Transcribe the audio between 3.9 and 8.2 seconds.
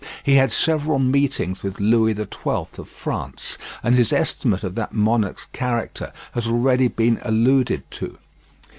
his estimate of that monarch's character has already been alluded to.